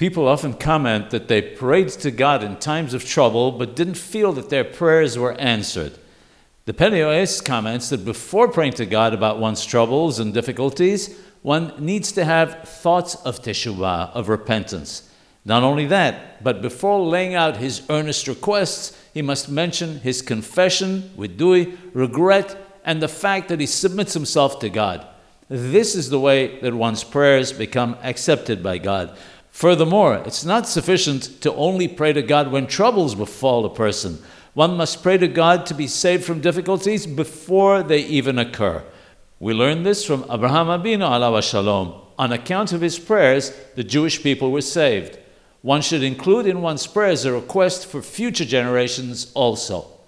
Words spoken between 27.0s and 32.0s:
prayers become accepted by God. Furthermore, it's not sufficient to only